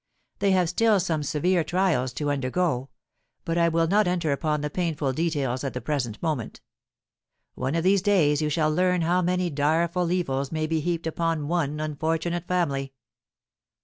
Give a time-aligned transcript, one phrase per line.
[0.39, 2.89] They have still some severe trials to undergo;
[3.45, 6.59] but I will not enter upon the painful details at the present moment.
[7.53, 11.47] One of these days you shall learn how many direful evils may be heaped upon
[11.47, 12.93] one unfortunate family."